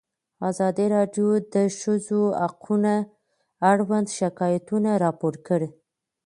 ازادي 0.49 0.85
راډیو 0.95 1.27
د 1.39 1.45
د 1.53 1.55
ښځو 1.79 2.21
حقونه 2.43 2.93
اړوند 3.71 4.07
شکایتونه 4.19 4.91
راپور 5.03 5.35
کړي. 5.47 5.69